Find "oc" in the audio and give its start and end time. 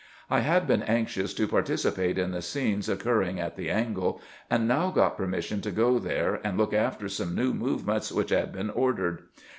2.89-3.01